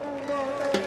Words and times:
Música 0.00 0.81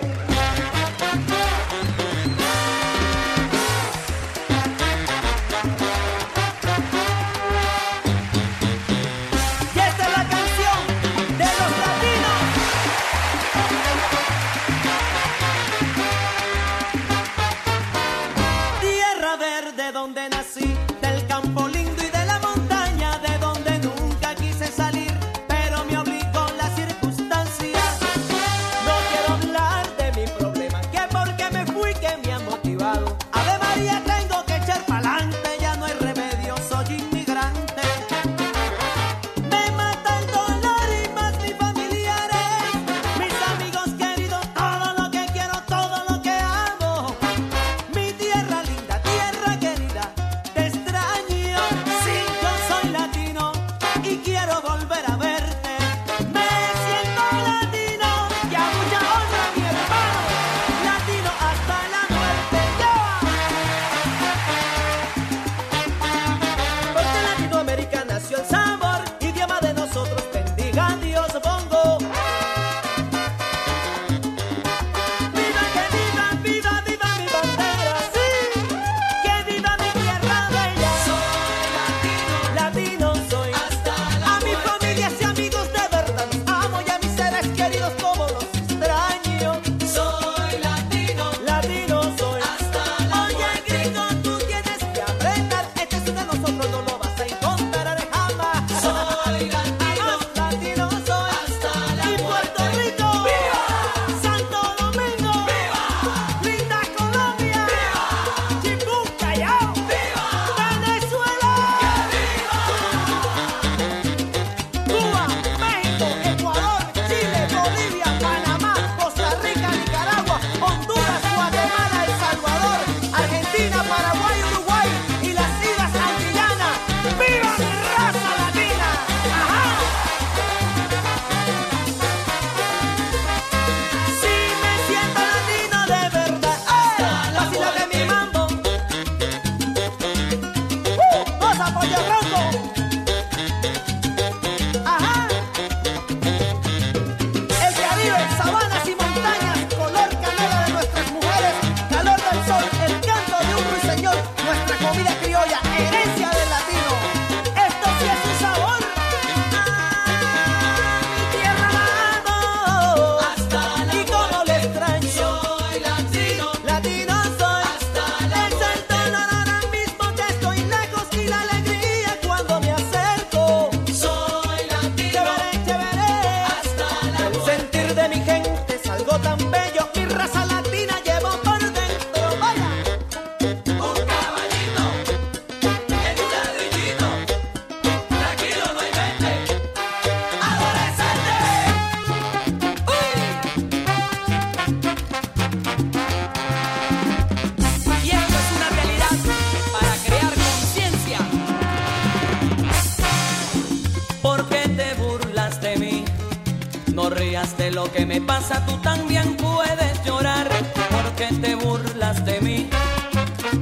de 207.66 207.72
lo 207.72 207.92
que 207.92 208.06
me 208.06 208.22
pasa 208.22 208.64
tú 208.68 208.78
también 208.78 209.36
puedes 209.38 210.04
llorar 210.06 210.48
porque 210.92 211.28
te 211.42 211.56
burlas 211.56 212.24
de 212.24 212.40
mí. 212.42 212.70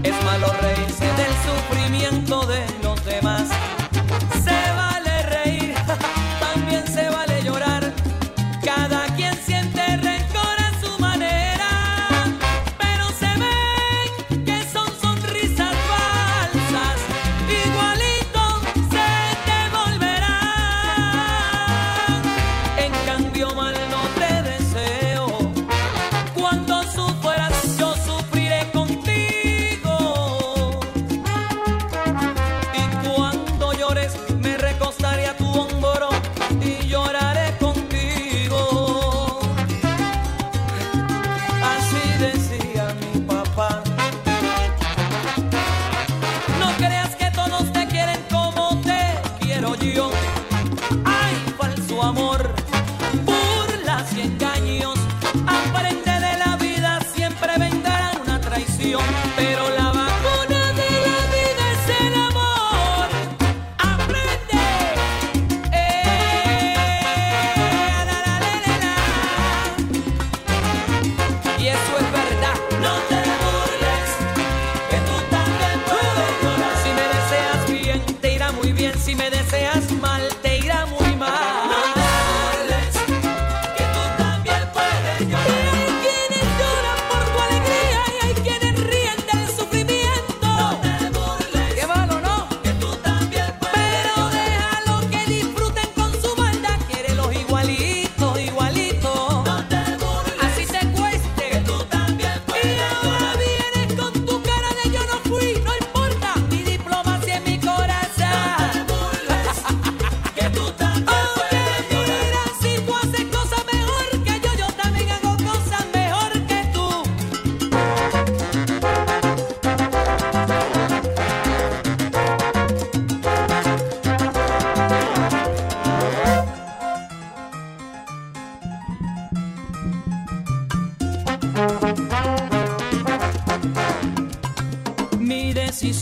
Es 0.04 0.16
malo 0.26 0.48
reírse 0.62 1.06
del 1.22 1.34
sufrimiento 1.48 2.46
de 2.46 2.73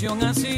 canción 0.01 0.23
así. 0.23 0.50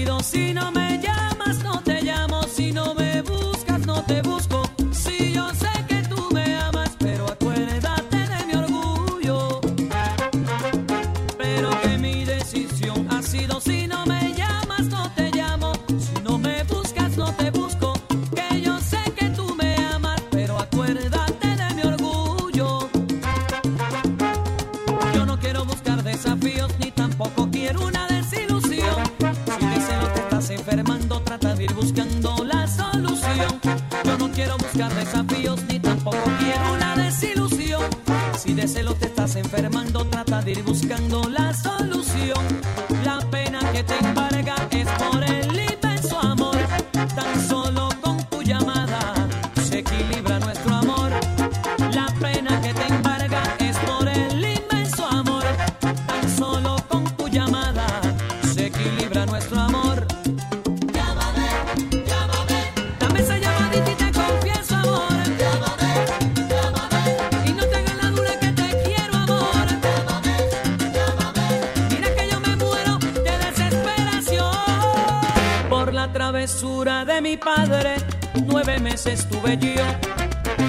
nueve 78.45 78.79
meses 78.79 79.21
estuve 79.21 79.57
yo 79.57 79.83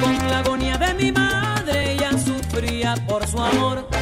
con 0.00 0.16
la 0.28 0.38
agonía 0.40 0.76
de 0.78 0.94
mi 0.94 1.12
madre, 1.12 1.92
ella 1.92 2.10
sufría 2.12 2.94
por 3.06 3.26
su 3.26 3.40
amor. 3.40 3.93